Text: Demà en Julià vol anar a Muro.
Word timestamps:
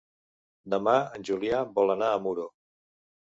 Demà 0.73 0.95
en 1.19 1.27
Julià 1.29 1.59
vol 1.81 1.95
anar 1.97 2.09
a 2.15 2.21
Muro. 2.27 2.47